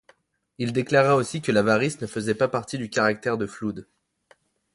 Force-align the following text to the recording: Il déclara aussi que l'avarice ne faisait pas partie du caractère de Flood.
Il 0.57 0.73
déclara 0.73 1.15
aussi 1.15 1.43
que 1.43 1.51
l'avarice 1.51 2.01
ne 2.01 2.07
faisait 2.07 2.33
pas 2.33 2.47
partie 2.47 2.79
du 2.79 2.89
caractère 2.89 3.37
de 3.37 3.45
Flood. 3.45 3.85